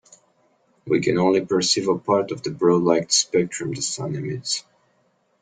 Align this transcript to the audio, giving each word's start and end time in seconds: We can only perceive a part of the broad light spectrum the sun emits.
We 0.87 0.99
can 0.99 1.19
only 1.19 1.45
perceive 1.45 1.87
a 1.87 1.95
part 1.95 2.31
of 2.31 2.41
the 2.41 2.49
broad 2.49 2.81
light 2.81 3.11
spectrum 3.11 3.73
the 3.73 3.83
sun 3.83 4.15
emits. 4.15 4.63